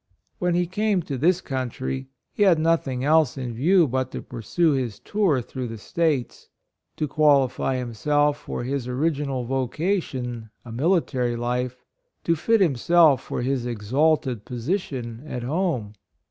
[0.39, 4.71] When he came to this country, he had nothing else in view but to pursue
[4.71, 6.49] his tour through the States,
[6.95, 11.85] to qualify himself for his original vo cation, a military life—
[12.23, 15.93] to fit himself for his exalted position at home.